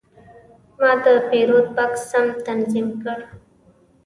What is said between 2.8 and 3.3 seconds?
کړ.